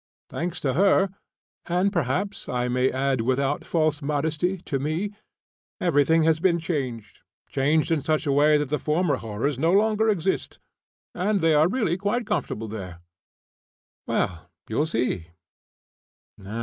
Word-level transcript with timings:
Thanks 0.29 0.59
to 0.61 0.73
her 0.73 1.09
and, 1.67 1.93
perhaps 1.93 2.49
I 2.49 2.67
may 2.67 2.89
add 2.91 3.21
without 3.21 3.63
false 3.63 4.01
modesty, 4.01 4.57
to 4.57 4.79
me 4.79 5.11
everything 5.79 6.23
has 6.23 6.39
been 6.39 6.57
changed, 6.57 7.21
changed 7.51 7.91
in 7.91 8.01
such 8.01 8.25
a 8.25 8.31
way 8.31 8.57
that 8.57 8.69
the 8.69 8.79
former 8.79 9.17
horrors 9.17 9.59
no 9.59 9.71
longer 9.71 10.09
exist, 10.09 10.57
and 11.13 11.39
they 11.39 11.53
are 11.53 11.67
really 11.67 11.97
quite 11.97 12.25
comfortable 12.25 12.67
there. 12.67 12.99
Well, 14.07 14.49
you'll 14.67 14.87
see. 14.87 15.27